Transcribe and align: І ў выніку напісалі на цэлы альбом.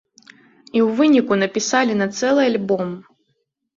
І 0.75 0.79
ў 0.83 0.87
выніку 1.01 1.37
напісалі 1.43 1.93
на 2.03 2.07
цэлы 2.17 2.41
альбом. 2.53 2.89